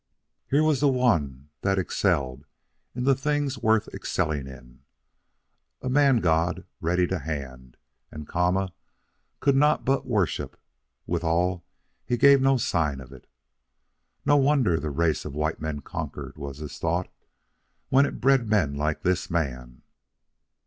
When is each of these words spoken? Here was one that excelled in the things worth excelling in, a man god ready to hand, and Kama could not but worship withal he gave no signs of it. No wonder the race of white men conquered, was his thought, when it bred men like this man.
Here 0.49 0.63
was 0.63 0.83
one 0.83 1.49
that 1.61 1.77
excelled 1.77 2.47
in 2.95 3.03
the 3.03 3.13
things 3.13 3.59
worth 3.59 3.87
excelling 3.93 4.47
in, 4.47 4.81
a 5.79 5.89
man 5.89 6.21
god 6.21 6.65
ready 6.79 7.05
to 7.05 7.19
hand, 7.19 7.77
and 8.11 8.27
Kama 8.27 8.73
could 9.41 9.55
not 9.55 9.85
but 9.85 10.07
worship 10.07 10.59
withal 11.05 11.63
he 12.03 12.17
gave 12.17 12.41
no 12.41 12.57
signs 12.57 12.99
of 13.01 13.11
it. 13.11 13.27
No 14.25 14.37
wonder 14.37 14.79
the 14.79 14.89
race 14.89 15.23
of 15.23 15.35
white 15.35 15.61
men 15.61 15.81
conquered, 15.81 16.35
was 16.35 16.57
his 16.57 16.79
thought, 16.79 17.07
when 17.89 18.07
it 18.07 18.19
bred 18.19 18.49
men 18.49 18.73
like 18.73 19.03
this 19.03 19.29
man. 19.29 19.83